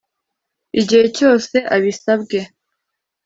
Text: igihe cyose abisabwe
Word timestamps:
igihe 0.79 1.05
cyose 1.17 1.55
abisabwe 1.75 2.39